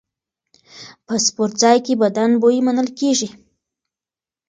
په 1.05 1.13
سپورتځای 1.25 1.77
کې 1.85 1.93
بدن 2.03 2.29
بوی 2.41 2.57
منل 2.65 2.89
کېږي. 2.99 3.29